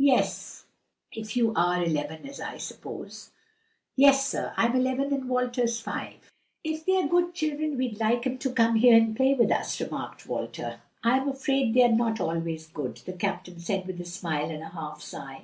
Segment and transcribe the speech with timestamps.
[0.00, 0.64] "Yes;
[1.12, 3.30] if you are eleven, as I suppose."
[3.94, 6.32] "Yes, sir, I'm eleven and Walter's five."
[6.64, 10.26] "If they're good children we'd like 'em to come here and play with us," remarked
[10.26, 10.80] Walter.
[11.04, 14.64] "I am afraid they are not always good," the captain said with a smile and
[14.64, 15.42] a half sigh.